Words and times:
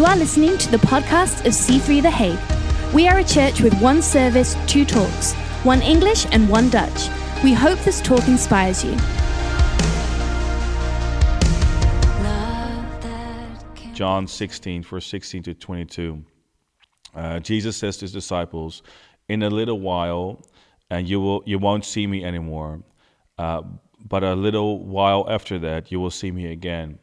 You 0.00 0.06
are 0.06 0.16
listening 0.16 0.56
to 0.56 0.70
the 0.70 0.78
podcast 0.78 1.44
of 1.44 1.52
C3 1.52 2.00
The 2.00 2.10
Hague. 2.10 2.94
We 2.94 3.06
are 3.06 3.18
a 3.18 3.22
church 3.22 3.60
with 3.60 3.78
one 3.82 4.00
service, 4.00 4.56
two 4.66 4.86
talks, 4.86 5.34
one 5.62 5.82
English 5.82 6.24
and 6.32 6.48
one 6.48 6.70
Dutch. 6.70 7.10
We 7.44 7.52
hope 7.52 7.78
this 7.80 8.00
talk 8.00 8.26
inspires 8.26 8.82
you. 8.82 8.96
John 13.92 14.26
16, 14.26 14.84
verse 14.84 15.06
16 15.06 15.42
to 15.42 15.52
22. 15.52 16.24
Uh, 17.14 17.40
Jesus 17.40 17.76
says 17.76 17.98
to 17.98 18.04
his 18.06 18.12
disciples, 18.12 18.82
"In 19.28 19.42
a 19.42 19.50
little 19.50 19.80
while, 19.80 20.40
and 20.88 21.06
you 21.06 21.20
will 21.20 21.42
you 21.44 21.58
won't 21.58 21.84
see 21.84 22.06
me 22.06 22.24
anymore, 22.24 22.82
uh, 23.36 23.60
but 24.08 24.24
a 24.24 24.34
little 24.34 24.82
while 24.82 25.26
after 25.28 25.58
that, 25.58 25.92
you 25.92 26.00
will 26.00 26.10
see 26.10 26.30
me 26.30 26.46
again." 26.46 26.98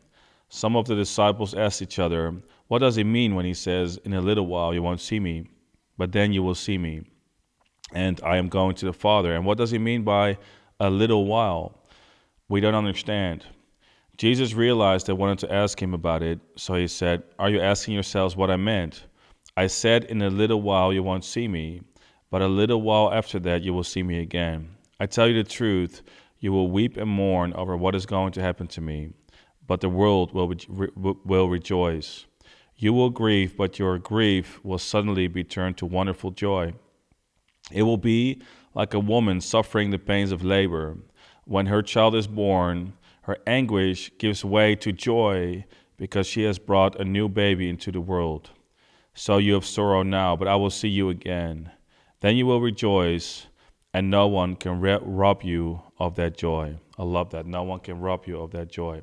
Some 0.49 0.75
of 0.75 0.87
the 0.87 0.95
disciples 0.95 1.53
asked 1.53 1.83
each 1.83 1.99
other, 1.99 2.41
what 2.67 2.79
does 2.79 2.95
he 2.95 3.03
mean 3.03 3.35
when 3.35 3.45
he 3.45 3.53
says, 3.53 3.97
In 4.03 4.13
a 4.13 4.21
little 4.21 4.47
while 4.47 4.73
you 4.73 4.81
won't 4.81 5.01
see 5.01 5.19
me, 5.19 5.49
but 5.97 6.11
then 6.11 6.33
you 6.33 6.43
will 6.43 6.55
see 6.55 6.77
me, 6.77 7.03
and 7.93 8.19
I 8.23 8.37
am 8.37 8.49
going 8.49 8.75
to 8.75 8.85
the 8.85 8.93
Father? 8.93 9.35
And 9.35 9.45
what 9.45 9.57
does 9.57 9.71
he 9.71 9.79
mean 9.79 10.03
by 10.03 10.37
a 10.79 10.89
little 10.89 11.25
while? 11.25 11.83
We 12.49 12.59
don't 12.61 12.75
understand. 12.75 13.45
Jesus 14.17 14.53
realized 14.53 15.07
they 15.07 15.13
wanted 15.13 15.39
to 15.39 15.53
ask 15.53 15.81
him 15.81 15.93
about 15.93 16.23
it, 16.23 16.39
so 16.55 16.75
he 16.75 16.87
said, 16.87 17.23
Are 17.39 17.49
you 17.49 17.61
asking 17.61 17.93
yourselves 17.93 18.35
what 18.35 18.51
I 18.51 18.57
meant? 18.57 19.05
I 19.55 19.67
said, 19.67 20.05
In 20.05 20.21
a 20.21 20.29
little 20.29 20.61
while 20.61 20.91
you 20.91 21.03
won't 21.03 21.25
see 21.25 21.47
me, 21.47 21.81
but 22.29 22.41
a 22.41 22.47
little 22.47 22.81
while 22.81 23.11
after 23.11 23.39
that 23.39 23.63
you 23.63 23.73
will 23.73 23.83
see 23.83 24.03
me 24.03 24.19
again. 24.19 24.69
I 24.99 25.05
tell 25.05 25.27
you 25.27 25.41
the 25.41 25.49
truth, 25.49 26.01
you 26.39 26.51
will 26.51 26.69
weep 26.69 26.97
and 26.97 27.09
mourn 27.09 27.53
over 27.53 27.75
what 27.75 27.95
is 27.95 28.05
going 28.05 28.33
to 28.33 28.41
happen 28.41 28.67
to 28.67 28.81
me, 28.81 29.13
but 29.65 29.81
the 29.81 29.89
world 29.89 30.33
will, 30.33 30.53
re- 30.67 31.15
will 31.25 31.49
rejoice. 31.49 32.26
You 32.79 32.93
will 32.93 33.09
grieve, 33.09 33.57
but 33.57 33.79
your 33.79 33.97
grief 33.97 34.59
will 34.63 34.77
suddenly 34.77 35.27
be 35.27 35.43
turned 35.43 35.77
to 35.77 35.85
wonderful 35.87 36.29
joy. 36.29 36.73
It 37.71 37.83
will 37.83 37.97
be 37.97 38.41
like 38.75 38.93
a 38.93 38.99
woman 38.99 39.41
suffering 39.41 39.89
the 39.89 39.97
pains 39.97 40.31
of 40.31 40.43
labor. 40.43 40.97
When 41.45 41.65
her 41.65 41.81
child 41.81 42.13
is 42.13 42.27
born, 42.27 42.93
her 43.21 43.37
anguish 43.47 44.11
gives 44.19 44.45
way 44.45 44.75
to 44.75 44.91
joy 44.91 45.65
because 45.97 46.27
she 46.27 46.43
has 46.43 46.59
brought 46.59 46.99
a 46.99 47.03
new 47.03 47.27
baby 47.27 47.67
into 47.67 47.91
the 47.91 47.99
world. 47.99 48.51
So 49.15 49.39
you 49.39 49.55
have 49.55 49.65
sorrow 49.65 50.03
now, 50.03 50.35
but 50.35 50.47
I 50.47 50.55
will 50.55 50.69
see 50.69 50.87
you 50.87 51.09
again. 51.09 51.71
Then 52.19 52.35
you 52.35 52.45
will 52.45 52.61
rejoice, 52.61 53.47
and 53.91 54.11
no 54.11 54.27
one 54.27 54.55
can 54.55 54.79
rob 54.79 55.41
you 55.41 55.81
of 55.97 56.15
that 56.17 56.37
joy. 56.37 56.77
I 56.99 57.03
love 57.03 57.31
that. 57.31 57.47
No 57.47 57.63
one 57.63 57.79
can 57.79 57.99
rob 57.99 58.27
you 58.27 58.39
of 58.39 58.51
that 58.51 58.71
joy. 58.71 59.01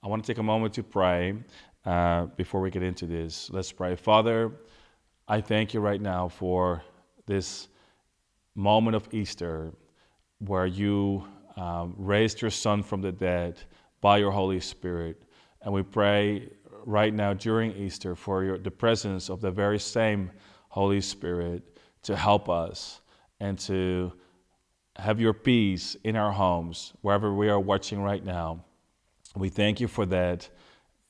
I 0.00 0.06
want 0.06 0.24
to 0.24 0.32
take 0.32 0.38
a 0.38 0.44
moment 0.44 0.74
to 0.74 0.84
pray 0.84 1.34
uh, 1.86 2.26
before 2.36 2.60
we 2.60 2.70
get 2.70 2.82
into 2.82 3.06
this, 3.06 3.48
let's 3.50 3.70
pray. 3.70 3.94
Father, 3.94 4.50
I 5.28 5.40
thank 5.40 5.72
you 5.72 5.80
right 5.80 6.00
now 6.00 6.28
for 6.28 6.82
this 7.26 7.68
moment 8.54 8.96
of 8.96 9.08
Easter 9.14 9.72
where 10.38 10.66
you 10.66 11.26
um, 11.56 11.94
raised 11.96 12.42
your 12.42 12.50
Son 12.50 12.82
from 12.82 13.00
the 13.00 13.12
dead 13.12 13.60
by 14.00 14.18
your 14.18 14.32
Holy 14.32 14.60
Spirit. 14.60 15.22
And 15.62 15.72
we 15.72 15.82
pray 15.82 16.50
right 16.84 17.14
now 17.14 17.32
during 17.34 17.72
Easter 17.72 18.14
for 18.14 18.44
your, 18.44 18.58
the 18.58 18.70
presence 18.70 19.30
of 19.30 19.40
the 19.40 19.50
very 19.50 19.78
same 19.78 20.30
Holy 20.68 21.00
Spirit 21.00 21.78
to 22.02 22.16
help 22.16 22.48
us 22.48 23.00
and 23.40 23.58
to 23.60 24.12
have 24.96 25.20
your 25.20 25.32
peace 25.32 25.96
in 26.04 26.16
our 26.16 26.32
homes, 26.32 26.94
wherever 27.02 27.32
we 27.34 27.48
are 27.48 27.60
watching 27.60 28.02
right 28.02 28.24
now. 28.24 28.64
We 29.34 29.50
thank 29.50 29.80
you 29.80 29.88
for 29.88 30.06
that. 30.06 30.48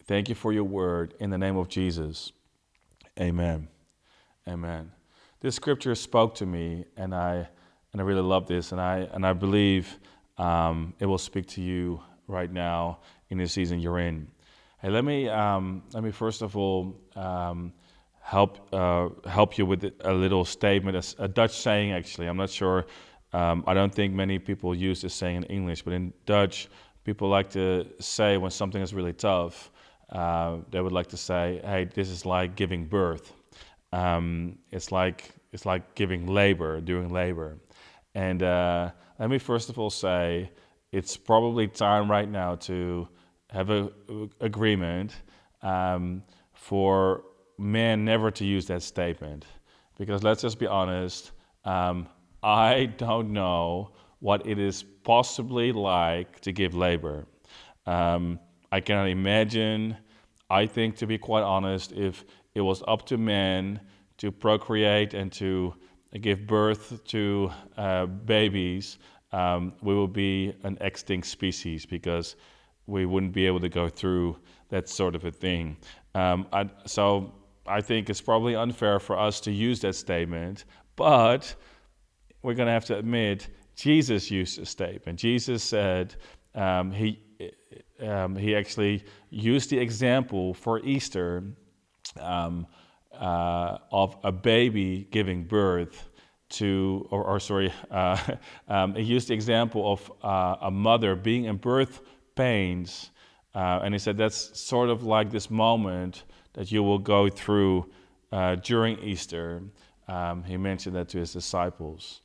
Thank 0.06 0.28
you 0.28 0.36
for 0.36 0.52
your 0.52 0.62
word 0.62 1.14
in 1.18 1.30
the 1.30 1.38
name 1.38 1.56
of 1.56 1.68
Jesus. 1.68 2.30
Amen. 3.18 3.66
Amen. 4.46 4.92
This 5.40 5.56
scripture 5.56 5.96
spoke 5.96 6.36
to 6.36 6.46
me, 6.46 6.84
and 6.96 7.12
I 7.12 7.48
and 7.92 8.00
I 8.00 8.04
really 8.04 8.22
love 8.22 8.46
this, 8.46 8.70
and 8.70 8.80
I 8.80 9.08
and 9.12 9.26
I 9.26 9.32
believe 9.32 9.98
um, 10.38 10.94
it 11.00 11.06
will 11.06 11.18
speak 11.18 11.48
to 11.48 11.60
you 11.60 12.00
right 12.28 12.52
now 12.52 13.00
in 13.30 13.38
the 13.38 13.48
season 13.48 13.80
you're 13.80 13.98
in. 13.98 14.28
Hey, 14.80 14.90
let 14.90 15.04
me 15.04 15.28
um, 15.28 15.82
let 15.92 16.04
me 16.04 16.12
first 16.12 16.40
of 16.40 16.56
all 16.56 16.96
um, 17.16 17.72
help 18.20 18.72
uh, 18.72 19.08
help 19.28 19.58
you 19.58 19.66
with 19.66 19.92
a 20.04 20.12
little 20.12 20.44
statement, 20.44 20.96
a, 21.18 21.24
a 21.24 21.26
Dutch 21.26 21.58
saying. 21.58 21.90
Actually, 21.90 22.28
I'm 22.28 22.36
not 22.36 22.50
sure. 22.50 22.86
Um, 23.32 23.64
I 23.66 23.74
don't 23.74 23.92
think 23.92 24.14
many 24.14 24.38
people 24.38 24.72
use 24.72 25.02
this 25.02 25.14
saying 25.14 25.38
in 25.38 25.44
English, 25.44 25.82
but 25.82 25.94
in 25.94 26.12
Dutch, 26.26 26.68
people 27.02 27.28
like 27.28 27.50
to 27.50 27.88
say 27.98 28.36
when 28.36 28.52
something 28.52 28.80
is 28.80 28.94
really 28.94 29.12
tough 29.12 29.72
uh, 30.10 30.58
they 30.70 30.80
would 30.80 30.92
like 30.92 31.08
to 31.08 31.16
say, 31.16 31.60
"Hey, 31.64 31.84
this 31.84 32.08
is 32.08 32.24
like 32.24 32.56
giving 32.56 32.86
birth. 32.86 33.32
Um, 33.92 34.58
it's 34.70 34.92
like 34.92 35.30
it's 35.52 35.66
like 35.66 35.94
giving 35.94 36.26
labor, 36.26 36.80
doing 36.80 37.12
labor." 37.12 37.58
And 38.14 38.42
uh, 38.42 38.90
let 39.18 39.30
me 39.30 39.38
first 39.38 39.68
of 39.68 39.78
all 39.78 39.90
say, 39.90 40.50
it's 40.92 41.16
probably 41.16 41.68
time 41.68 42.10
right 42.10 42.28
now 42.28 42.54
to 42.56 43.08
have 43.50 43.70
a, 43.70 43.90
a 44.08 44.28
agreement 44.40 45.14
um, 45.62 46.22
for 46.52 47.24
men 47.58 48.04
never 48.04 48.30
to 48.30 48.44
use 48.44 48.66
that 48.66 48.82
statement, 48.82 49.44
because 49.98 50.22
let's 50.22 50.42
just 50.42 50.58
be 50.58 50.66
honest. 50.66 51.32
Um, 51.64 52.08
I 52.42 52.86
don't 52.96 53.32
know 53.32 53.90
what 54.20 54.46
it 54.46 54.58
is 54.58 54.84
possibly 55.02 55.72
like 55.72 56.40
to 56.40 56.52
give 56.52 56.74
labor. 56.74 57.26
Um, 57.86 58.38
I 58.72 58.80
cannot 58.80 59.08
imagine. 59.08 59.96
I 60.48 60.66
think, 60.66 60.96
to 60.96 61.06
be 61.06 61.18
quite 61.18 61.42
honest, 61.42 61.92
if 61.92 62.24
it 62.54 62.60
was 62.60 62.82
up 62.86 63.06
to 63.06 63.18
men 63.18 63.80
to 64.18 64.30
procreate 64.30 65.14
and 65.14 65.32
to 65.32 65.74
give 66.20 66.46
birth 66.46 67.04
to 67.04 67.50
uh, 67.76 68.06
babies, 68.06 68.98
um, 69.32 69.74
we 69.82 69.94
would 69.94 70.12
be 70.12 70.54
an 70.62 70.78
extinct 70.80 71.26
species 71.26 71.84
because 71.84 72.36
we 72.86 73.04
wouldn't 73.06 73.32
be 73.32 73.46
able 73.46 73.60
to 73.60 73.68
go 73.68 73.88
through 73.88 74.38
that 74.68 74.88
sort 74.88 75.14
of 75.14 75.24
a 75.24 75.30
thing. 75.30 75.76
Um, 76.14 76.46
I, 76.52 76.70
so 76.86 77.32
I 77.66 77.80
think 77.80 78.08
it's 78.08 78.20
probably 78.20 78.54
unfair 78.54 78.98
for 78.98 79.18
us 79.18 79.40
to 79.40 79.52
use 79.52 79.80
that 79.80 79.94
statement, 79.94 80.64
but 80.94 81.54
we're 82.42 82.54
going 82.54 82.66
to 82.66 82.72
have 82.72 82.84
to 82.86 82.96
admit 82.96 83.48
Jesus 83.74 84.30
used 84.30 84.60
a 84.60 84.66
statement. 84.66 85.18
Jesus 85.18 85.62
said 85.62 86.14
um, 86.54 86.90
he 86.90 87.20
um, 88.00 88.36
he 88.36 88.54
actually 88.54 89.04
used 89.30 89.70
the 89.70 89.78
example 89.78 90.54
for 90.54 90.80
Easter 90.80 91.44
um, 92.20 92.66
uh, 93.12 93.78
of 93.90 94.16
a 94.22 94.32
baby 94.32 95.06
giving 95.10 95.44
birth 95.44 96.08
to, 96.48 97.06
or, 97.10 97.24
or 97.24 97.40
sorry, 97.40 97.72
uh, 97.90 98.18
um, 98.68 98.94
he 98.94 99.02
used 99.02 99.28
the 99.28 99.34
example 99.34 99.92
of 99.92 100.12
uh, 100.22 100.56
a 100.66 100.70
mother 100.70 101.16
being 101.16 101.44
in 101.44 101.56
birth 101.56 102.00
pains. 102.34 103.10
Uh, 103.54 103.80
and 103.82 103.94
he 103.94 103.98
said 103.98 104.16
that's 104.16 104.58
sort 104.58 104.90
of 104.90 105.02
like 105.02 105.30
this 105.30 105.50
moment 105.50 106.24
that 106.52 106.70
you 106.70 106.82
will 106.82 106.98
go 106.98 107.28
through 107.28 107.90
uh, 108.32 108.54
during 108.56 108.98
Easter. 108.98 109.62
Um, 110.08 110.42
he 110.44 110.56
mentioned 110.56 110.94
that 110.96 111.08
to 111.10 111.18
his 111.18 111.32
disciples. 111.32 112.20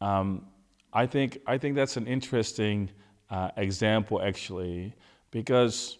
Um, 0.00 0.46
I 0.92 1.06
think 1.06 1.38
I 1.46 1.58
think 1.58 1.74
that's 1.74 1.96
an 1.96 2.06
interesting 2.06 2.90
uh, 3.30 3.50
example 3.56 4.22
actually 4.22 4.94
because 5.34 5.98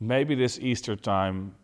maybe 0.00 0.34
this 0.34 0.58
Easter 0.58 0.96
time, 0.96 1.54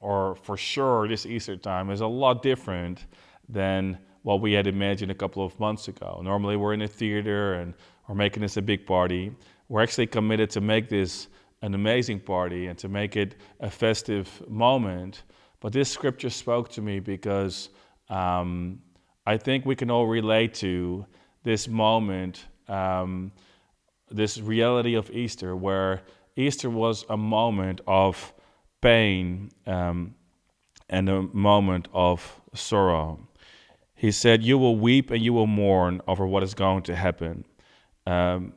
or 0.00 0.34
for 0.34 0.56
sure 0.56 1.06
this 1.06 1.26
Easter 1.26 1.58
time, 1.58 1.90
is 1.90 2.00
a 2.00 2.06
lot 2.06 2.42
different 2.42 3.04
than 3.50 3.98
what 4.22 4.40
we 4.40 4.54
had 4.54 4.66
imagined 4.66 5.10
a 5.10 5.14
couple 5.14 5.44
of 5.44 5.60
months 5.60 5.88
ago. 5.88 6.22
Normally, 6.24 6.56
we're 6.56 6.72
in 6.72 6.80
a 6.80 6.88
theater 6.88 7.52
and 7.60 7.74
we're 8.08 8.14
making 8.14 8.40
this 8.40 8.56
a 8.56 8.62
big 8.62 8.86
party. 8.86 9.30
We're 9.68 9.82
actually 9.82 10.06
committed 10.06 10.48
to 10.50 10.62
make 10.62 10.88
this 10.88 11.28
an 11.60 11.74
amazing 11.74 12.20
party 12.20 12.68
and 12.68 12.78
to 12.78 12.88
make 12.88 13.14
it 13.14 13.36
a 13.60 13.68
festive 13.68 14.26
moment. 14.48 15.24
But 15.60 15.74
this 15.74 15.90
scripture 15.90 16.30
spoke 16.30 16.70
to 16.70 16.80
me 16.80 16.98
because 16.98 17.68
um, 18.08 18.80
I 19.26 19.36
think 19.36 19.66
we 19.66 19.76
can 19.76 19.90
all 19.90 20.06
relate 20.06 20.54
to 20.54 21.04
this 21.42 21.68
moment, 21.68 22.46
um, 22.68 23.32
this 24.10 24.38
reality 24.40 24.94
of 24.94 25.10
Easter, 25.10 25.54
where 25.56 26.00
Easter 26.36 26.68
was 26.68 27.04
a 27.08 27.16
moment 27.16 27.80
of 27.86 28.32
pain 28.80 29.50
um, 29.66 30.14
and 30.88 31.08
a 31.08 31.22
moment 31.22 31.88
of 31.92 32.40
sorrow. 32.54 33.20
He 33.94 34.10
said, 34.10 34.42
You 34.42 34.58
will 34.58 34.76
weep 34.76 35.10
and 35.10 35.22
you 35.22 35.32
will 35.32 35.46
mourn 35.46 36.00
over 36.06 36.26
what 36.26 36.42
is 36.42 36.54
going 36.54 36.82
to 36.84 36.96
happen 36.96 37.44
um, 38.06 38.52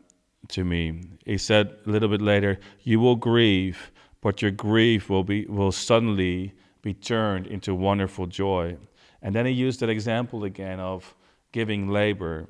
to 0.49 0.63
me. 0.63 1.01
He 1.25 1.37
said 1.37 1.75
a 1.85 1.89
little 1.89 2.09
bit 2.09 2.21
later, 2.21 2.59
You 2.81 2.99
will 2.99 3.15
grieve, 3.15 3.91
but 4.21 4.41
your 4.41 4.51
grief 4.51 5.09
will, 5.09 5.23
be, 5.23 5.45
will 5.45 5.71
suddenly 5.71 6.53
be 6.81 6.93
turned 6.93 7.47
into 7.47 7.75
wonderful 7.75 8.25
joy. 8.25 8.75
And 9.21 9.35
then 9.35 9.45
he 9.45 9.51
used 9.51 9.79
that 9.81 9.89
example 9.89 10.43
again 10.43 10.79
of 10.79 11.15
giving 11.51 11.89
labor. 11.89 12.47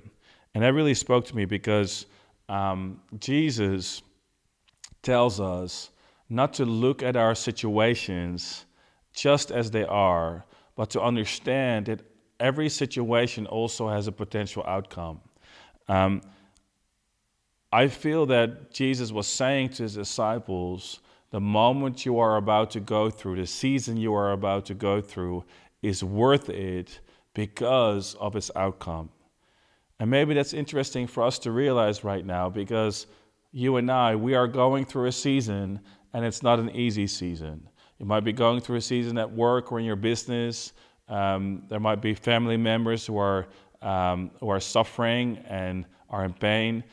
And 0.53 0.63
that 0.63 0.73
really 0.73 0.93
spoke 0.93 1.25
to 1.25 1.35
me 1.35 1.45
because 1.45 2.05
um, 2.49 3.01
Jesus 3.19 4.01
tells 5.07 5.39
us 5.39 5.89
not 6.27 6.53
to 6.53 6.65
look 6.65 7.01
at 7.01 7.15
our 7.15 7.33
situations 7.33 8.65
just 9.13 9.51
as 9.51 9.71
they 9.71 9.85
are, 9.85 10.45
but 10.75 10.89
to 10.89 11.01
understand 11.01 11.85
that 11.85 12.01
every 12.41 12.67
situation 12.67 13.45
also 13.45 13.87
has 13.87 14.07
a 14.07 14.11
potential 14.11 14.63
outcome. 14.67 15.21
Um, 15.87 16.21
I 17.71 17.87
feel 17.87 18.25
that 18.25 18.71
Jesus 18.71 19.13
was 19.13 19.27
saying 19.27 19.69
to 19.75 19.83
his 19.83 19.95
disciples, 19.95 20.99
the 21.31 21.39
moment 21.39 22.05
you 22.05 22.19
are 22.19 22.35
about 22.35 22.71
to 22.71 22.81
go 22.81 23.09
through, 23.09 23.37
the 23.37 23.47
season 23.47 23.95
you 23.95 24.13
are 24.13 24.33
about 24.33 24.65
to 24.65 24.73
go 24.73 24.99
through, 24.99 25.45
is 25.81 26.03
worth 26.03 26.49
it 26.49 26.99
because 27.33 28.15
of 28.15 28.35
its 28.35 28.51
outcome. 28.57 29.09
And 29.99 30.11
maybe 30.11 30.33
that's 30.33 30.53
interesting 30.53 31.07
for 31.07 31.23
us 31.23 31.39
to 31.39 31.51
realize 31.51 32.03
right 32.03 32.25
now 32.25 32.49
because 32.49 33.07
you 33.51 33.77
and 33.77 33.91
I, 33.91 34.15
we 34.15 34.35
are 34.35 34.47
going 34.47 34.85
through 34.85 35.05
a 35.05 35.11
season 35.11 35.79
and 36.13 36.25
it's 36.25 36.43
not 36.43 36.59
an 36.59 36.69
easy 36.71 37.07
season. 37.07 37.67
You 37.99 38.05
might 38.05 38.23
be 38.23 38.33
going 38.33 38.61
through 38.61 38.77
a 38.77 38.81
season 38.81 39.17
at 39.17 39.31
work 39.31 39.71
or 39.71 39.79
in 39.79 39.85
your 39.85 39.95
business. 39.95 40.73
Um, 41.09 41.63
there 41.69 41.79
might 41.79 42.01
be 42.01 42.13
family 42.13 42.57
members 42.57 43.05
who 43.05 43.17
are, 43.17 43.47
um, 43.81 44.31
who 44.39 44.49
are 44.49 44.59
suffering 44.59 45.37
and 45.47 45.85
are 46.09 46.25
in 46.25 46.33
pain. 46.33 46.83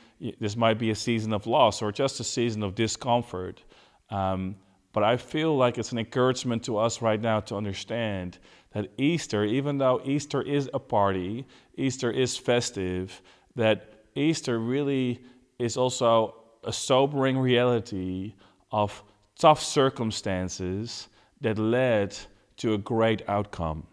This 0.41 0.57
might 0.57 0.79
be 0.79 0.91
a 0.91 0.95
season 0.95 1.33
of 1.33 1.47
loss 1.47 1.83
or 1.83 1.93
just 1.93 2.21
a 2.21 2.25
season 2.25 2.63
of 2.63 2.75
discomfort. 2.75 3.63
Um, 4.11 4.57
but 4.93 5.03
I 5.03 5.17
feel 5.17 5.57
like 5.57 5.77
it's 5.77 5.93
an 5.93 5.99
encouragement 5.99 6.63
to 6.65 6.79
us 6.79 7.03
right 7.03 7.21
now 7.21 7.41
to 7.41 7.57
understand 7.57 8.39
that 8.73 8.91
Easter, 8.97 9.45
even 9.45 9.79
though 9.79 10.01
Easter 10.05 10.41
is 10.41 10.71
a 10.73 10.79
party, 10.79 11.47
Easter 11.77 12.11
is 12.11 12.37
festive, 12.37 13.21
that 13.57 14.05
Easter 14.15 14.59
really 14.59 15.21
is 15.59 15.77
also 15.77 16.44
a 16.67 16.73
sobering 16.73 17.39
reality 17.39 18.35
of 18.73 19.03
tough 19.39 19.63
circumstances 19.63 21.09
that 21.41 21.59
led 21.59 22.17
to 22.57 22.75
a 22.75 22.79
great 22.79 23.23
outcome. 23.29 23.87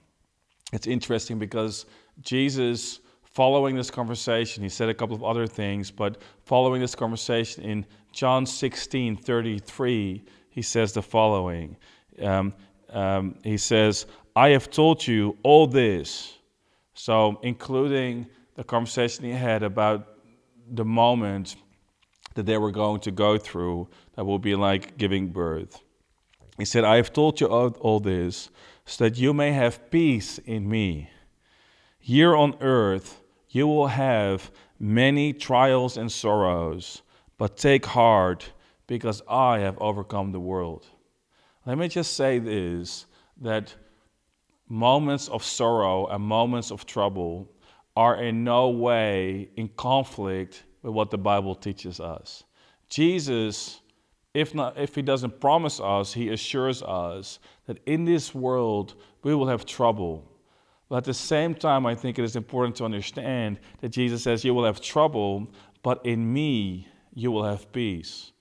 It's 0.73 0.87
interesting 0.87 1.37
because 1.39 1.85
Jesus, 2.21 2.99
following 3.23 3.75
this 3.75 3.91
conversation, 3.91 4.63
he 4.63 4.69
said 4.69 4.89
a 4.89 4.93
couple 4.93 5.15
of 5.15 5.23
other 5.23 5.47
things, 5.47 5.91
but 5.91 6.21
following 6.45 6.81
this 6.81 6.95
conversation 6.95 7.63
in 7.63 7.85
John 8.13 8.45
16 8.45 9.17
33, 9.17 10.23
he 10.49 10.61
says 10.61 10.93
the 10.93 11.01
following. 11.01 11.75
Um, 12.21 12.53
um, 12.89 13.35
he 13.43 13.57
says, 13.57 14.05
I 14.35 14.49
have 14.49 14.69
told 14.69 15.05
you 15.05 15.37
all 15.43 15.67
this. 15.67 16.37
So, 16.93 17.39
including 17.41 18.27
the 18.55 18.63
conversation 18.63 19.25
he 19.25 19.31
had 19.31 19.63
about 19.63 20.07
the 20.73 20.85
moment 20.85 21.55
that 22.35 22.45
they 22.45 22.57
were 22.57 22.71
going 22.71 22.99
to 23.01 23.11
go 23.11 23.37
through 23.37 23.87
that 24.15 24.25
will 24.25 24.39
be 24.39 24.55
like 24.55 24.97
giving 24.97 25.27
birth. 25.27 25.81
He 26.57 26.65
said, 26.65 26.83
I 26.83 26.97
have 26.97 27.13
told 27.13 27.39
you 27.41 27.47
all, 27.47 27.99
this 27.99 28.49
so 28.85 29.05
that 29.05 29.17
you 29.17 29.33
may 29.33 29.51
have 29.51 29.89
peace 29.89 30.37
in 30.39 30.69
me. 30.69 31.09
Here 31.99 32.35
on 32.35 32.55
earth, 32.61 33.21
you 33.49 33.67
will 33.67 33.87
have 33.87 34.51
many 34.79 35.33
trials 35.33 35.97
and 35.97 36.11
sorrows, 36.11 37.01
but 37.37 37.57
take 37.57 37.85
heart 37.85 38.51
because 38.87 39.21
I 39.27 39.59
have 39.59 39.77
overcome 39.79 40.31
the 40.31 40.39
world. 40.39 40.85
Let 41.65 41.77
me 41.77 41.87
just 41.87 42.15
say 42.15 42.39
this 42.39 43.05
that 43.39 43.73
moments 44.67 45.27
of 45.27 45.43
sorrow 45.43 46.07
and 46.07 46.23
moments 46.23 46.71
of 46.71 46.85
trouble 46.85 47.51
are 47.95 48.21
in 48.21 48.43
no 48.43 48.69
way 48.69 49.49
in 49.55 49.67
conflict 49.69 50.63
with 50.81 50.93
what 50.93 51.11
the 51.11 51.17
Bible 51.17 51.55
teaches 51.55 51.99
us. 51.99 52.43
Jesus, 52.89 53.81
if, 54.33 54.53
not, 54.53 54.77
if 54.77 54.95
he 54.95 55.01
doesn't 55.01 55.39
promise 55.39 55.79
us, 55.79 56.13
he 56.13 56.29
assures 56.29 56.81
us 56.83 57.39
that 57.65 57.79
in 57.85 58.05
this 58.05 58.33
world 58.33 58.95
we 59.23 59.35
will 59.35 59.47
have 59.47 59.65
trouble. 59.65 60.27
But 60.89 60.97
at 60.97 61.03
the 61.05 61.13
same 61.13 61.55
time, 61.55 61.85
I 61.85 61.95
think 61.95 62.19
it 62.19 62.23
is 62.23 62.35
important 62.35 62.75
to 62.77 62.85
understand 62.85 63.59
that 63.79 63.89
Jesus 63.89 64.23
says, 64.23 64.43
You 64.43 64.53
will 64.53 64.65
have 64.65 64.81
trouble, 64.81 65.47
but 65.83 66.05
in 66.05 66.31
me 66.31 66.87
you 67.13 67.31
will 67.31 67.45
have 67.45 67.71
peace. 67.71 68.31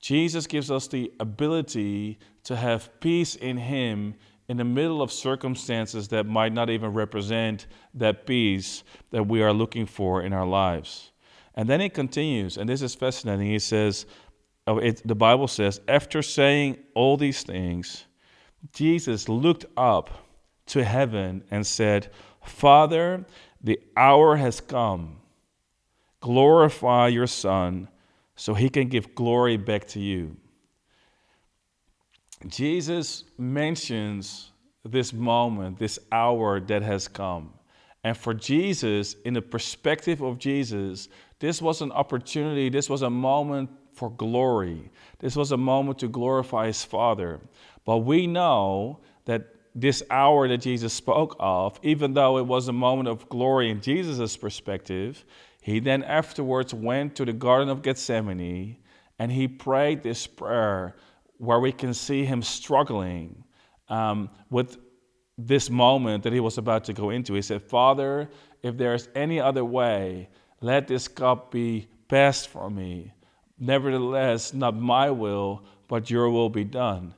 Jesus 0.00 0.46
gives 0.46 0.70
us 0.70 0.86
the 0.86 1.12
ability 1.18 2.18
to 2.44 2.54
have 2.54 3.00
peace 3.00 3.34
in 3.34 3.56
Him 3.56 4.14
in 4.48 4.56
the 4.56 4.64
middle 4.64 5.02
of 5.02 5.10
circumstances 5.10 6.06
that 6.08 6.26
might 6.26 6.52
not 6.52 6.70
even 6.70 6.92
represent 6.92 7.66
that 7.94 8.26
peace 8.26 8.84
that 9.10 9.26
we 9.26 9.42
are 9.42 9.52
looking 9.52 9.86
for 9.86 10.22
in 10.22 10.32
our 10.32 10.46
lives. 10.46 11.10
And 11.56 11.68
then 11.68 11.80
he 11.80 11.88
continues, 11.88 12.58
and 12.58 12.68
this 12.68 12.82
is 12.82 12.94
fascinating. 12.94 13.46
He 13.46 13.58
says, 13.58 14.04
oh, 14.66 14.78
it, 14.78 15.00
the 15.06 15.14
Bible 15.14 15.48
says, 15.48 15.80
after 15.88 16.20
saying 16.20 16.78
all 16.94 17.16
these 17.16 17.42
things, 17.42 18.04
Jesus 18.72 19.28
looked 19.28 19.64
up 19.76 20.10
to 20.66 20.84
heaven 20.84 21.44
and 21.50 21.66
said, 21.66 22.10
Father, 22.42 23.24
the 23.62 23.80
hour 23.96 24.36
has 24.36 24.60
come. 24.60 25.16
Glorify 26.20 27.08
your 27.08 27.26
Son 27.26 27.88
so 28.34 28.52
he 28.52 28.68
can 28.68 28.88
give 28.88 29.14
glory 29.14 29.56
back 29.56 29.86
to 29.88 30.00
you. 30.00 30.36
Jesus 32.48 33.24
mentions 33.38 34.50
this 34.84 35.12
moment, 35.12 35.78
this 35.78 35.98
hour 36.12 36.60
that 36.60 36.82
has 36.82 37.08
come. 37.08 37.52
And 38.04 38.16
for 38.16 38.34
Jesus, 38.34 39.14
in 39.24 39.34
the 39.34 39.42
perspective 39.42 40.20
of 40.20 40.38
Jesus, 40.38 41.08
this 41.38 41.60
was 41.60 41.82
an 41.82 41.92
opportunity, 41.92 42.68
this 42.68 42.88
was 42.88 43.02
a 43.02 43.10
moment 43.10 43.70
for 43.92 44.10
glory. 44.10 44.90
This 45.18 45.36
was 45.36 45.52
a 45.52 45.56
moment 45.56 45.98
to 46.00 46.08
glorify 46.08 46.66
his 46.66 46.84
Father. 46.84 47.40
But 47.84 47.98
we 47.98 48.26
know 48.26 49.00
that 49.24 49.46
this 49.74 50.02
hour 50.10 50.48
that 50.48 50.58
Jesus 50.58 50.92
spoke 50.92 51.36
of, 51.38 51.78
even 51.82 52.14
though 52.14 52.38
it 52.38 52.46
was 52.46 52.68
a 52.68 52.72
moment 52.72 53.08
of 53.08 53.28
glory 53.28 53.70
in 53.70 53.80
Jesus' 53.80 54.36
perspective, 54.36 55.24
he 55.60 55.80
then 55.80 56.02
afterwards 56.02 56.72
went 56.72 57.16
to 57.16 57.24
the 57.24 57.32
Garden 57.32 57.68
of 57.68 57.82
Gethsemane 57.82 58.76
and 59.18 59.32
he 59.32 59.48
prayed 59.48 60.02
this 60.02 60.26
prayer 60.26 60.96
where 61.38 61.60
we 61.60 61.72
can 61.72 61.92
see 61.92 62.24
him 62.24 62.42
struggling 62.42 63.44
um, 63.88 64.30
with 64.50 64.78
this 65.36 65.68
moment 65.68 66.22
that 66.24 66.32
he 66.32 66.40
was 66.40 66.56
about 66.56 66.84
to 66.84 66.92
go 66.92 67.10
into. 67.10 67.34
He 67.34 67.42
said, 67.42 67.62
Father, 67.62 68.30
if 68.62 68.76
there 68.76 68.94
is 68.94 69.08
any 69.14 69.38
other 69.40 69.64
way, 69.64 70.28
let 70.60 70.88
this 70.88 71.08
cup 71.08 71.50
be 71.50 71.88
passed 72.08 72.48
from 72.48 72.74
me. 72.74 73.12
Nevertheless, 73.58 74.52
not 74.52 74.76
my 74.76 75.10
will, 75.10 75.62
but 75.88 76.10
your 76.10 76.30
will 76.30 76.50
be 76.50 76.64
done. 76.64 77.14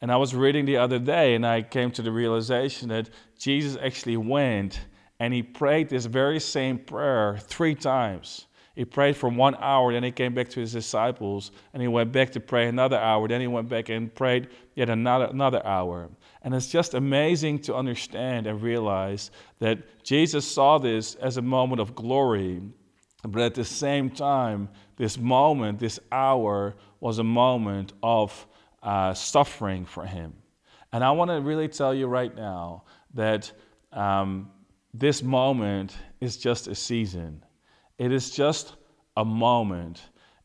And 0.00 0.12
I 0.12 0.16
was 0.16 0.34
reading 0.34 0.64
the 0.64 0.76
other 0.76 0.98
day 0.98 1.34
and 1.34 1.46
I 1.46 1.62
came 1.62 1.90
to 1.92 2.02
the 2.02 2.12
realization 2.12 2.88
that 2.88 3.10
Jesus 3.38 3.76
actually 3.82 4.16
went 4.16 4.80
and 5.20 5.34
he 5.34 5.42
prayed 5.42 5.88
this 5.88 6.06
very 6.06 6.38
same 6.38 6.78
prayer 6.78 7.38
three 7.38 7.74
times. 7.74 8.46
He 8.78 8.84
prayed 8.84 9.16
for 9.16 9.28
one 9.28 9.56
hour, 9.56 9.92
then 9.92 10.04
he 10.04 10.12
came 10.12 10.34
back 10.34 10.50
to 10.50 10.60
his 10.60 10.72
disciples, 10.72 11.50
and 11.72 11.82
he 11.82 11.88
went 11.88 12.12
back 12.12 12.30
to 12.30 12.40
pray 12.40 12.68
another 12.68 12.96
hour. 12.96 13.26
Then 13.26 13.40
he 13.40 13.48
went 13.48 13.68
back 13.68 13.88
and 13.88 14.14
prayed 14.14 14.50
yet 14.76 14.88
another, 14.88 15.24
another 15.24 15.66
hour. 15.66 16.08
And 16.42 16.54
it's 16.54 16.68
just 16.68 16.94
amazing 16.94 17.58
to 17.62 17.74
understand 17.74 18.46
and 18.46 18.62
realize 18.62 19.32
that 19.58 20.04
Jesus 20.04 20.46
saw 20.46 20.78
this 20.78 21.16
as 21.16 21.38
a 21.38 21.42
moment 21.42 21.80
of 21.80 21.96
glory, 21.96 22.62
but 23.24 23.42
at 23.42 23.56
the 23.56 23.64
same 23.64 24.10
time, 24.10 24.68
this 24.96 25.18
moment, 25.18 25.80
this 25.80 25.98
hour, 26.12 26.76
was 27.00 27.18
a 27.18 27.24
moment 27.24 27.94
of 28.00 28.46
uh, 28.84 29.12
suffering 29.12 29.86
for 29.86 30.06
him. 30.06 30.34
And 30.92 31.02
I 31.02 31.10
want 31.10 31.32
to 31.32 31.40
really 31.40 31.66
tell 31.66 31.92
you 31.92 32.06
right 32.06 32.32
now 32.32 32.84
that 33.14 33.50
um, 33.92 34.52
this 34.94 35.20
moment 35.20 35.96
is 36.20 36.36
just 36.36 36.68
a 36.68 36.76
season. 36.76 37.42
It 37.98 38.12
is 38.12 38.30
just 38.30 38.74
a 39.16 39.24
moment. 39.24 40.00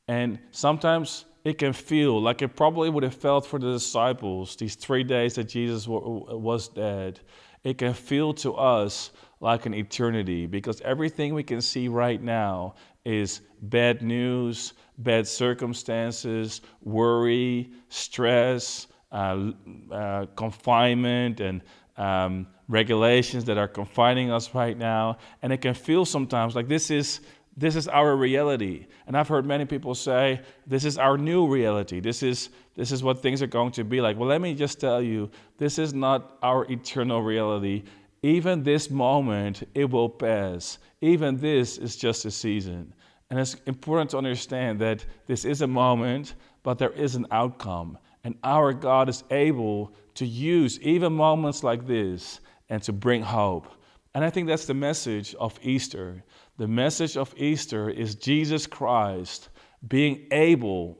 And 0.07 0.39
sometimes 0.51 1.25
it 1.43 1.57
can 1.57 1.73
feel 1.73 2.21
like 2.21 2.41
it 2.41 2.55
probably 2.55 2.89
would 2.89 3.03
have 3.03 3.13
felt 3.13 3.45
for 3.45 3.59
the 3.59 3.71
disciples 3.71 4.55
these 4.55 4.75
three 4.75 5.03
days 5.03 5.35
that 5.35 5.45
Jesus 5.45 5.87
was 5.87 6.67
dead. 6.69 7.19
It 7.63 7.77
can 7.77 7.93
feel 7.93 8.33
to 8.35 8.53
us 8.55 9.11
like 9.39 9.65
an 9.65 9.73
eternity 9.73 10.47
because 10.47 10.81
everything 10.81 11.33
we 11.33 11.43
can 11.43 11.61
see 11.61 11.87
right 11.87 12.21
now 12.21 12.75
is 13.05 13.41
bad 13.61 14.01
news, 14.01 14.73
bad 14.97 15.27
circumstances, 15.27 16.61
worry, 16.81 17.71
stress, 17.89 18.87
uh, 19.11 19.51
uh, 19.91 20.25
confinement, 20.35 21.39
and 21.39 21.61
um, 21.97 22.47
regulations 22.67 23.45
that 23.45 23.57
are 23.57 23.67
confining 23.67 24.31
us 24.31 24.55
right 24.55 24.77
now. 24.77 25.17
And 25.41 25.53
it 25.53 25.57
can 25.57 25.73
feel 25.73 26.05
sometimes 26.05 26.55
like 26.55 26.67
this 26.67 26.89
is 26.89 27.19
this 27.55 27.75
is 27.75 27.87
our 27.87 28.15
reality. 28.15 28.87
And 29.05 29.15
I've 29.15 29.27
heard 29.27 29.45
many 29.45 29.65
people 29.65 29.93
say, 29.95 30.41
this 30.65 30.85
is 30.85 30.97
our 30.97 31.17
new 31.17 31.47
reality. 31.47 31.99
This 31.99 32.23
is 32.23 32.49
this 32.75 32.91
is 32.91 33.03
what 33.03 33.21
things 33.21 33.41
are 33.41 33.47
going 33.47 33.71
to 33.73 33.83
be 33.83 34.01
like. 34.01 34.17
Well, 34.17 34.27
let 34.27 34.41
me 34.41 34.55
just 34.55 34.79
tell 34.79 35.01
you, 35.01 35.29
this 35.57 35.77
is 35.77 35.93
not 35.93 36.37
our 36.41 36.65
eternal 36.71 37.21
reality. 37.21 37.83
Even 38.23 38.63
this 38.63 38.89
moment, 38.89 39.67
it 39.75 39.89
will 39.89 40.09
pass. 40.09 40.79
Even 41.01 41.37
this 41.37 41.77
is 41.77 41.95
just 41.95 42.25
a 42.25 42.31
season. 42.31 42.93
And 43.29 43.39
it's 43.39 43.55
important 43.67 44.09
to 44.11 44.17
understand 44.17 44.79
that 44.79 45.05
this 45.27 45.45
is 45.45 45.61
a 45.61 45.67
moment, 45.67 46.35
but 46.63 46.79
there 46.79 46.91
is 46.91 47.15
an 47.15 47.27
outcome. 47.31 47.97
And 48.23 48.35
our 48.43 48.73
God 48.73 49.09
is 49.09 49.23
able 49.29 49.93
to 50.15 50.25
use 50.25 50.79
even 50.79 51.13
moments 51.13 51.63
like 51.63 51.85
this 51.85 52.39
and 52.69 52.81
to 52.83 52.93
bring 52.93 53.21
hope. 53.21 53.67
And 54.15 54.23
I 54.23 54.29
think 54.29 54.47
that's 54.47 54.65
the 54.65 54.73
message 54.73 55.33
of 55.35 55.59
Easter. 55.63 56.23
The 56.57 56.67
message 56.67 57.17
of 57.17 57.33
Easter 57.35 57.89
is 57.89 58.15
Jesus 58.15 58.67
Christ 58.67 59.49
being 59.87 60.27
able 60.31 60.97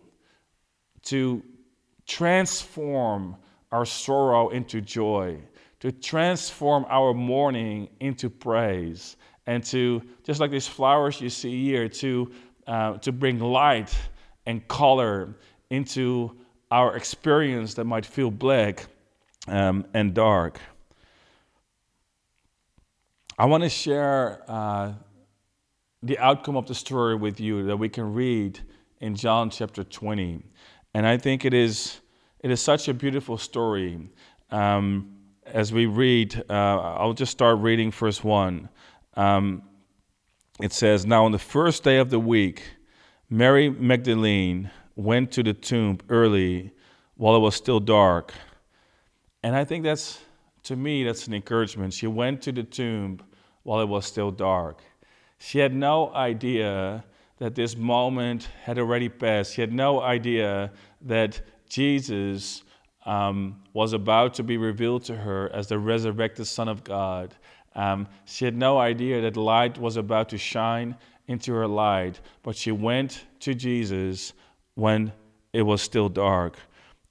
to 1.03 1.43
transform 2.07 3.35
our 3.71 3.85
sorrow 3.85 4.49
into 4.49 4.81
joy, 4.81 5.39
to 5.79 5.91
transform 5.91 6.85
our 6.89 7.13
mourning 7.13 7.89
into 7.99 8.29
praise, 8.29 9.15
and 9.45 9.63
to, 9.65 10.01
just 10.23 10.39
like 10.39 10.51
these 10.51 10.67
flowers 10.67 11.21
you 11.21 11.29
see 11.29 11.63
here, 11.65 11.89
to, 11.89 12.31
uh, 12.67 12.97
to 12.97 13.11
bring 13.11 13.39
light 13.39 13.93
and 14.45 14.67
color 14.67 15.35
into 15.69 16.35
our 16.71 16.95
experience 16.95 17.75
that 17.75 17.85
might 17.85 18.05
feel 18.05 18.31
black 18.31 18.87
um, 19.47 19.85
and 19.93 20.13
dark. 20.13 20.59
I 23.37 23.45
want 23.45 23.63
to 23.63 23.69
share 23.69 24.43
uh, 24.47 24.93
the 26.03 26.19
outcome 26.19 26.55
of 26.55 26.67
the 26.67 26.75
story 26.75 27.15
with 27.15 27.39
you 27.39 27.63
that 27.63 27.77
we 27.77 27.89
can 27.89 28.13
read 28.13 28.59
in 28.99 29.15
John 29.15 29.49
chapter 29.49 29.83
20. 29.83 30.43
And 30.93 31.07
I 31.07 31.17
think 31.17 31.43
it 31.43 31.53
is, 31.53 31.99
it 32.41 32.51
is 32.51 32.61
such 32.61 32.87
a 32.89 32.93
beautiful 32.93 33.39
story. 33.39 34.07
Um, 34.51 35.15
as 35.47 35.73
we 35.73 35.87
read, 35.87 36.43
uh, 36.47 36.53
I'll 36.53 37.13
just 37.13 37.31
start 37.31 37.57
reading 37.57 37.89
verse 37.89 38.23
1. 38.23 38.69
Um, 39.15 39.63
it 40.61 40.71
says, 40.71 41.07
Now 41.07 41.25
on 41.25 41.31
the 41.31 41.39
first 41.39 41.83
day 41.83 41.97
of 41.97 42.11
the 42.11 42.19
week, 42.19 42.61
Mary 43.31 43.67
Magdalene 43.67 44.69
went 44.95 45.31
to 45.31 45.41
the 45.41 45.55
tomb 45.55 45.97
early 46.07 46.71
while 47.15 47.35
it 47.35 47.39
was 47.39 47.55
still 47.55 47.79
dark. 47.79 48.31
And 49.41 49.55
I 49.55 49.65
think 49.65 49.83
that's, 49.83 50.19
to 50.63 50.75
me, 50.75 51.03
that's 51.03 51.27
an 51.27 51.33
encouragement. 51.33 51.93
She 51.93 52.07
went 52.07 52.41
to 52.43 52.51
the 52.51 52.63
tomb 52.63 53.19
while 53.63 53.81
it 53.81 53.87
was 53.87 54.05
still 54.05 54.31
dark. 54.31 54.81
She 55.37 55.59
had 55.59 55.73
no 55.73 56.13
idea 56.13 57.03
that 57.39 57.55
this 57.55 57.75
moment 57.75 58.47
had 58.63 58.79
already 58.79 59.09
passed. 59.09 59.53
She 59.53 59.61
had 59.61 59.73
no 59.73 60.01
idea 60.01 60.71
that 61.01 61.41
Jesus 61.67 62.63
um, 63.05 63.61
was 63.73 63.93
about 63.93 64.33
to 64.35 64.43
be 64.43 64.57
revealed 64.57 65.03
to 65.05 65.15
her 65.15 65.49
as 65.53 65.67
the 65.67 65.79
resurrected 65.79 66.47
Son 66.47 66.67
of 66.67 66.83
God. 66.83 67.35
Um, 67.75 68.07
she 68.25 68.45
had 68.45 68.55
no 68.55 68.77
idea 68.77 69.21
that 69.21 69.35
light 69.35 69.77
was 69.77 69.97
about 69.97 70.29
to 70.29 70.37
shine 70.37 70.95
into 71.27 71.53
her 71.53 71.67
light, 71.67 72.19
but 72.43 72.55
she 72.55 72.71
went 72.71 73.25
to 73.39 73.53
Jesus 73.53 74.33
when 74.75 75.11
it 75.51 75.63
was 75.63 75.81
still 75.81 76.09
dark. 76.09 76.57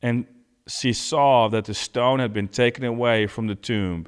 And 0.02 0.26
she 0.68 0.92
saw 0.92 1.48
that 1.48 1.64
the 1.64 1.74
stone 1.74 2.18
had 2.18 2.32
been 2.32 2.48
taken 2.48 2.84
away 2.84 3.26
from 3.26 3.46
the 3.46 3.54
tomb. 3.54 4.06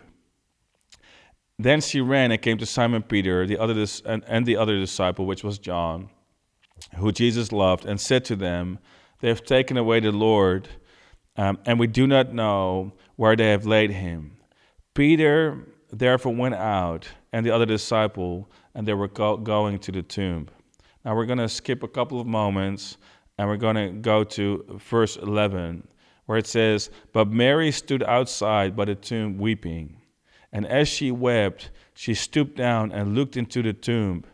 Then 1.59 1.81
she 1.81 2.01
ran 2.01 2.33
and 2.33 2.43
came 2.43 2.59
to 2.59 2.67
Simon 2.67 3.03
Peter 3.03 3.47
the 3.47 3.59
other 3.59 3.87
and, 4.05 4.25
and 4.27 4.47
the 4.47 4.57
other 4.57 4.79
disciple, 4.79 5.27
which 5.27 5.45
was 5.45 5.59
John, 5.59 6.11
who 6.97 7.13
Jesus 7.13 7.53
loved, 7.53 7.85
and 7.85 8.01
said 8.01 8.25
to 8.27 8.37
them, 8.37 8.79
They 9.21 9.29
have 9.29 9.45
taken 9.45 9.77
away 9.77 10.01
the 10.01 10.11
Lord, 10.11 10.69
um, 11.37 11.59
and 11.65 11.79
we 11.79 11.87
do 11.87 12.07
not 12.07 12.33
know 12.33 12.93
where 13.17 13.37
they 13.37 13.51
have 13.51 13.67
laid 13.67 13.91
him. 13.91 14.37
Peter 14.95 15.67
therefore 15.93 16.35
went 16.35 16.55
out, 16.55 17.09
and 17.33 17.47
the 17.47 17.51
other 17.51 17.67
disciple, 17.67 18.49
and 18.75 18.87
they 18.87 18.95
were 18.95 19.09
go- 19.09 19.37
going 19.37 19.79
to 19.81 19.93
the 19.93 20.03
tomb. 20.03 20.49
Now 21.05 21.15
we're 21.15 21.27
going 21.27 21.39
to 21.39 21.49
skip 21.49 21.83
a 21.83 21.89
couple 21.89 22.21
of 22.21 22.27
moments, 22.27 22.97
and 23.39 23.49
we're 23.49 23.57
going 23.57 23.77
to 23.77 23.91
go 23.91 24.25
to 24.25 24.81
verse 24.89 25.17
11, 25.17 25.87
where 26.27 26.39
it 26.39 26.47
says, 26.47 26.91
But 27.13 27.29
Mary 27.29 27.71
stood 27.71 28.03
outside 28.03 28.77
by 28.77 28.87
the 28.87 28.95
tomb 28.95 29.39
weeping. 29.39 29.97
And 30.53 30.67
as 30.67 30.89
she 30.89 31.11
wept, 31.11 31.71
she 31.95 32.15
stooped 32.15 32.57
down 32.57 32.93
and 32.93 33.15
looked 33.15 33.37
into 33.37 33.63
the 33.63 33.73
tomb. 33.73 34.25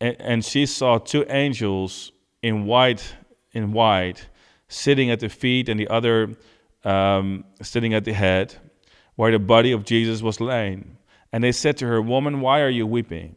And, 0.00 0.44
she 0.44 0.64
saw 0.64 0.98
two 0.98 1.26
angels 1.28 2.12
in 2.40 2.66
white, 2.66 3.16
in 3.52 3.72
white, 3.72 4.28
sitting 4.68 5.10
at 5.10 5.18
the 5.18 5.28
feet, 5.28 5.68
and 5.68 5.78
the 5.78 5.88
other 5.88 6.36
um, 6.84 7.44
sitting 7.60 7.94
at 7.94 8.04
the 8.04 8.12
head, 8.12 8.54
where 9.16 9.32
the 9.32 9.40
body 9.40 9.72
of 9.72 9.84
Jesus 9.84 10.22
was 10.22 10.40
laying. 10.40 10.96
And 11.32 11.42
they 11.42 11.52
said 11.52 11.76
to 11.78 11.86
her, 11.86 12.00
Woman, 12.00 12.40
why 12.40 12.60
are 12.60 12.68
you 12.68 12.86
weeping? 12.86 13.34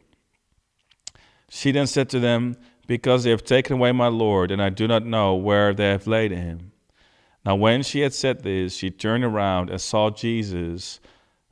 She 1.50 1.72
then 1.72 1.86
said 1.86 2.08
to 2.10 2.20
them, 2.20 2.56
Because 2.86 3.24
they 3.24 3.30
have 3.30 3.44
taken 3.44 3.74
away 3.74 3.92
my 3.92 4.08
Lord, 4.08 4.50
and 4.50 4.62
I 4.62 4.70
do 4.70 4.86
not 4.86 5.04
know 5.04 5.34
where 5.34 5.74
they 5.74 5.90
have 5.90 6.06
laid 6.06 6.30
him. 6.30 6.71
Now, 7.44 7.56
when 7.56 7.82
she 7.82 8.00
had 8.00 8.14
said 8.14 8.42
this, 8.42 8.76
she 8.76 8.90
turned 8.90 9.24
around 9.24 9.70
and 9.70 9.80
saw 9.80 10.10
Jesus 10.10 11.00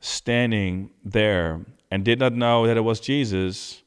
standing 0.00 0.90
there 1.04 1.64
and 1.90 2.04
did 2.04 2.20
not 2.20 2.32
know 2.32 2.66
that 2.66 2.76
it 2.76 2.82
was 2.82 3.00
Jesus, 3.00 3.82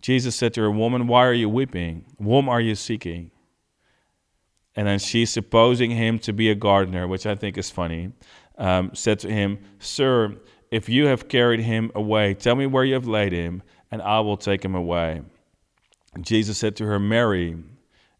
Jesus 0.00 0.36
said 0.36 0.54
to 0.54 0.62
her, 0.62 0.70
Woman, 0.70 1.06
why 1.06 1.26
are 1.26 1.32
you 1.32 1.48
weeping? 1.48 2.04
Whom 2.18 2.48
are 2.48 2.60
you 2.60 2.74
seeking? 2.74 3.30
And 4.74 4.86
then 4.86 4.98
she, 4.98 5.26
supposing 5.26 5.90
him 5.90 6.18
to 6.20 6.32
be 6.32 6.50
a 6.50 6.54
gardener, 6.54 7.06
which 7.06 7.26
I 7.26 7.34
think 7.34 7.58
is 7.58 7.70
funny, 7.70 8.12
um, 8.56 8.90
said 8.94 9.18
to 9.20 9.30
him, 9.30 9.58
Sir, 9.78 10.36
if 10.70 10.88
you 10.88 11.06
have 11.06 11.28
carried 11.28 11.60
him 11.60 11.90
away, 11.94 12.34
tell 12.34 12.56
me 12.56 12.66
where 12.66 12.84
you 12.84 12.94
have 12.94 13.06
laid 13.06 13.32
him, 13.32 13.62
and 13.90 14.00
I 14.00 14.20
will 14.20 14.36
take 14.36 14.64
him 14.64 14.74
away. 14.74 15.22
Jesus 16.20 16.58
said 16.58 16.76
to 16.76 16.86
her, 16.86 16.98
Mary. 16.98 17.56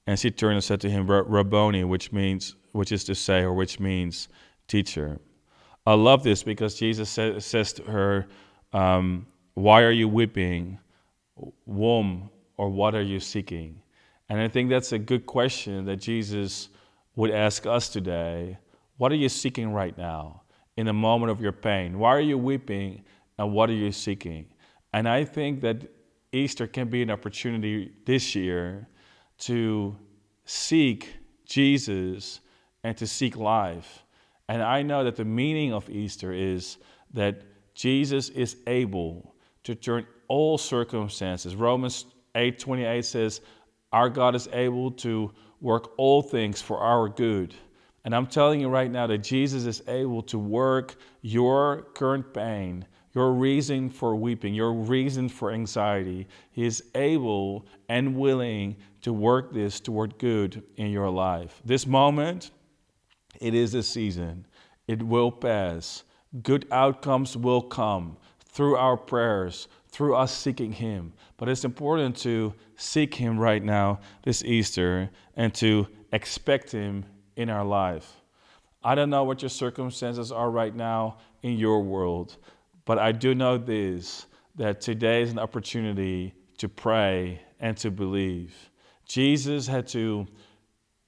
And 0.06 0.18
she 0.18 0.30
turned 0.30 0.54
and 0.54 0.64
said 0.64 0.80
to 0.82 0.90
him, 0.90 1.08
Rabboni, 1.08 1.84
which 1.84 2.12
means, 2.12 2.56
which 2.72 2.92
is 2.92 3.04
to 3.04 3.14
say, 3.14 3.42
or 3.42 3.52
which 3.52 3.80
means 3.80 4.28
teacher. 4.68 5.20
I 5.86 5.94
love 5.94 6.22
this 6.22 6.42
because 6.42 6.74
Jesus 6.74 7.10
say, 7.10 7.38
says 7.40 7.72
to 7.74 7.82
her, 7.84 8.26
um, 8.72 9.26
Why 9.54 9.82
are 9.82 9.90
you 9.90 10.08
weeping? 10.08 10.78
Womb, 11.66 12.30
or 12.56 12.68
what 12.68 12.94
are 12.94 13.02
you 13.02 13.20
seeking? 13.20 13.80
And 14.28 14.40
I 14.40 14.48
think 14.48 14.70
that's 14.70 14.92
a 14.92 14.98
good 14.98 15.26
question 15.26 15.84
that 15.86 15.96
Jesus 15.96 16.68
would 17.16 17.30
ask 17.30 17.66
us 17.66 17.88
today. 17.88 18.58
What 18.96 19.12
are 19.12 19.16
you 19.16 19.28
seeking 19.28 19.72
right 19.72 19.96
now 19.96 20.42
in 20.76 20.86
the 20.86 20.92
moment 20.92 21.32
of 21.32 21.40
your 21.40 21.52
pain? 21.52 21.98
Why 21.98 22.10
are 22.10 22.20
you 22.20 22.38
weeping 22.38 23.04
and 23.38 23.52
what 23.52 23.68
are 23.68 23.74
you 23.74 23.92
seeking? 23.92 24.46
And 24.92 25.08
I 25.08 25.24
think 25.24 25.60
that 25.62 25.82
Easter 26.32 26.66
can 26.66 26.88
be 26.88 27.02
an 27.02 27.10
opportunity 27.10 27.92
this 28.06 28.34
year 28.34 28.88
to 29.40 29.96
seek 30.44 31.16
Jesus 31.44 32.40
and 32.84 32.96
to 32.96 33.06
seek 33.06 33.36
life 33.36 34.04
and 34.52 34.62
I 34.62 34.82
know 34.82 35.04
that 35.04 35.16
the 35.16 35.24
meaning 35.24 35.72
of 35.72 35.88
Easter 35.88 36.30
is 36.32 36.76
that 37.14 37.42
Jesus 37.74 38.28
is 38.28 38.56
able 38.66 39.34
to 39.64 39.74
turn 39.74 40.06
all 40.28 40.58
circumstances. 40.58 41.56
Romans 41.56 42.04
8:28 42.34 43.06
says, 43.06 43.40
"Our 43.92 44.10
God 44.10 44.34
is 44.34 44.48
able 44.52 44.90
to 44.90 45.30
work 45.62 45.94
all 45.96 46.20
things 46.20 46.60
for 46.60 46.78
our 46.78 47.08
good." 47.08 47.54
And 48.04 48.14
I'm 48.14 48.26
telling 48.26 48.60
you 48.60 48.68
right 48.68 48.90
now 48.90 49.06
that 49.06 49.18
Jesus 49.18 49.64
is 49.64 49.82
able 49.88 50.20
to 50.24 50.38
work 50.38 50.96
your 51.22 51.86
current 51.94 52.34
pain, 52.34 52.84
your 53.14 53.32
reason 53.32 53.88
for 53.88 54.16
weeping, 54.16 54.54
your 54.54 54.72
reason 54.72 55.30
for 55.30 55.50
anxiety. 55.50 56.26
He 56.50 56.66
is 56.66 56.82
able 56.94 57.64
and 57.88 58.16
willing 58.16 58.76
to 59.00 59.14
work 59.14 59.54
this 59.54 59.80
toward 59.80 60.18
good 60.18 60.62
in 60.76 60.90
your 60.90 61.08
life. 61.08 61.62
This 61.64 61.86
moment 61.86 62.50
it 63.42 63.54
is 63.54 63.74
a 63.74 63.82
season. 63.82 64.46
It 64.86 65.02
will 65.02 65.32
pass. 65.32 66.04
Good 66.42 66.66
outcomes 66.70 67.36
will 67.36 67.62
come 67.62 68.16
through 68.44 68.76
our 68.76 68.96
prayers, 68.96 69.68
through 69.88 70.14
us 70.14 70.32
seeking 70.32 70.72
Him. 70.72 71.12
But 71.36 71.48
it's 71.48 71.64
important 71.64 72.16
to 72.18 72.54
seek 72.76 73.14
Him 73.14 73.38
right 73.38 73.62
now, 73.62 74.00
this 74.22 74.44
Easter, 74.44 75.10
and 75.36 75.52
to 75.54 75.88
expect 76.12 76.70
Him 76.70 77.04
in 77.36 77.50
our 77.50 77.64
life. 77.64 78.22
I 78.84 78.94
don't 78.94 79.10
know 79.10 79.24
what 79.24 79.42
your 79.42 79.48
circumstances 79.48 80.32
are 80.32 80.50
right 80.50 80.74
now 80.74 81.18
in 81.42 81.56
your 81.56 81.82
world, 81.82 82.36
but 82.84 82.98
I 82.98 83.12
do 83.12 83.34
know 83.34 83.58
this 83.58 84.26
that 84.56 84.80
today 84.80 85.22
is 85.22 85.32
an 85.32 85.38
opportunity 85.38 86.34
to 86.58 86.68
pray 86.68 87.40
and 87.58 87.76
to 87.78 87.90
believe. 87.90 88.54
Jesus 89.06 89.66
had 89.66 89.86
to 89.88 90.26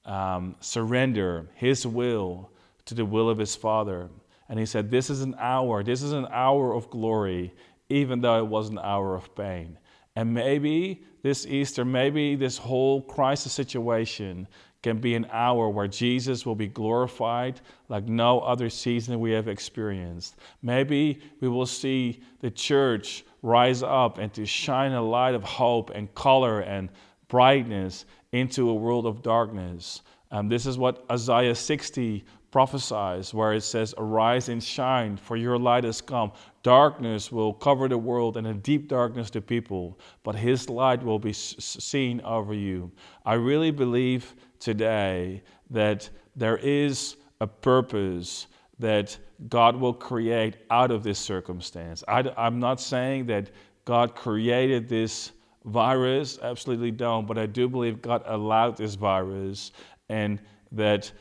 um, 0.05 0.55
surrender 0.59 1.49
his 1.55 1.85
will 1.85 2.49
to 2.85 2.93
the 2.93 3.05
will 3.05 3.29
of 3.29 3.37
his 3.37 3.55
Father. 3.55 4.09
And 4.49 4.59
he 4.59 4.65
said, 4.65 4.91
This 4.91 5.09
is 5.09 5.21
an 5.21 5.35
hour, 5.39 5.83
this 5.83 6.01
is 6.01 6.11
an 6.11 6.27
hour 6.31 6.73
of 6.73 6.89
glory, 6.89 7.53
even 7.89 8.21
though 8.21 8.37
it 8.37 8.47
was 8.47 8.69
an 8.69 8.79
hour 8.79 9.15
of 9.15 9.35
pain. 9.35 9.77
And 10.15 10.33
maybe 10.33 11.03
this 11.23 11.45
Easter, 11.45 11.83
maybe 11.83 12.35
this 12.35 12.57
whole 12.57 13.01
crisis 13.01 13.51
situation 13.51 14.47
can 14.85 14.99
be 14.99 15.15
an 15.15 15.25
hour 15.31 15.67
where 15.67 15.87
Jesus 15.87 16.45
will 16.45 16.55
be 16.55 16.67
glorified 16.67 17.59
like 17.89 18.05
no 18.05 18.39
other 18.41 18.69
season 18.69 19.19
we 19.19 19.31
have 19.31 19.47
experienced. 19.47 20.35
Maybe 20.61 21.19
we 21.41 21.49
will 21.49 21.65
see 21.65 22.21
the 22.39 22.51
church 22.51 23.25
rise 23.41 23.81
up 23.81 24.19
and 24.19 24.31
to 24.33 24.45
shine 24.45 24.91
a 24.91 25.01
light 25.01 25.33
of 25.33 25.43
hope 25.43 25.89
and 25.89 26.13
color 26.13 26.59
and 26.59 26.89
brightness 27.27 28.05
into 28.31 28.69
a 28.69 28.73
world 28.73 29.05
of 29.05 29.21
darkness. 29.21 30.01
Um, 30.31 30.49
this 30.49 30.65
is 30.65 30.77
what 30.77 31.05
Isaiah 31.11 31.55
60 31.55 32.25
prophesies, 32.51 33.33
where 33.33 33.53
it 33.53 33.61
says, 33.61 33.93
Arise 33.97 34.49
and 34.49 34.63
shine, 34.63 35.17
for 35.17 35.35
your 35.35 35.57
light 35.57 35.83
has 35.83 36.01
come. 36.01 36.31
Darkness 36.63 37.31
will 37.31 37.53
cover 37.53 37.87
the 37.87 37.97
world, 37.97 38.37
and 38.37 38.47
a 38.47 38.53
deep 38.53 38.87
darkness 38.87 39.29
the 39.29 39.41
people, 39.41 39.99
but 40.23 40.35
his 40.35 40.69
light 40.69 41.03
will 41.03 41.19
be 41.19 41.33
seen 41.33 42.21
over 42.21 42.53
you. 42.53 42.91
I 43.25 43.33
really 43.33 43.71
believe 43.71 44.35
today 44.59 45.43
that 45.69 46.09
there 46.35 46.57
is 46.57 47.17
a 47.41 47.47
purpose 47.47 48.47
that 48.79 49.17
God 49.49 49.75
will 49.75 49.93
create 49.93 50.57
out 50.69 50.91
of 50.91 51.03
this 51.03 51.19
circumstance. 51.19 52.03
I, 52.07 52.23
am 52.37 52.59
not 52.59 52.79
saying 52.79 53.25
that 53.27 53.51
God 53.85 54.15
created 54.15 54.87
this 54.87 55.31
virus, 55.65 56.39
absolutely 56.41 56.91
don't, 56.91 57.27
but 57.27 57.37
I 57.37 57.45
do 57.45 57.67
believe 57.67 58.01
God 58.01 58.23
allowed 58.25 58.77
this 58.77 58.95
virus 58.95 59.71
and 60.09 60.39
that 60.71 61.11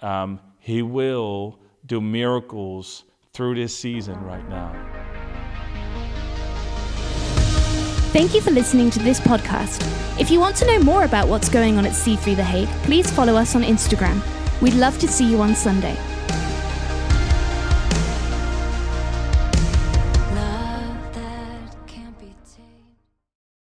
um, 0.00 0.40
he 0.58 0.82
will 0.82 1.58
do 1.86 2.00
miracles 2.00 3.04
through 3.32 3.54
this 3.54 3.76
season 3.76 4.20
right 4.24 4.46
now. 4.48 4.72
Thank 8.12 8.34
you 8.34 8.42
for 8.42 8.50
listening 8.50 8.90
to 8.90 8.98
this 8.98 9.20
podcast. 9.20 9.80
If 10.20 10.30
you 10.30 10.38
want 10.38 10.56
to 10.56 10.66
know 10.66 10.80
more 10.80 11.04
about 11.04 11.28
what's 11.28 11.48
going 11.48 11.78
on 11.78 11.86
at 11.86 11.92
C3 11.92 12.36
The 12.36 12.44
Hague, 12.44 12.68
please 12.84 13.10
follow 13.10 13.36
us 13.36 13.56
on 13.56 13.62
Instagram. 13.62 14.20
We'd 14.60 14.74
love 14.74 14.98
to 14.98 15.08
see 15.08 15.28
you 15.30 15.40
on 15.40 15.54
Sunday. 15.54 15.96